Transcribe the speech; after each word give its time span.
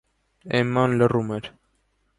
Էմման 0.61 0.97
լռում 1.03 1.31
էր: 1.39 1.55